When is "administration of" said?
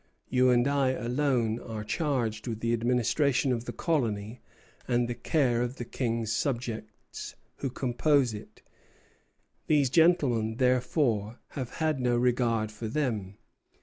2.73-3.65